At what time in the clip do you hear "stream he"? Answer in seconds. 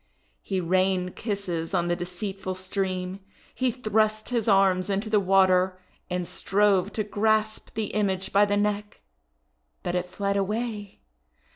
2.55-3.69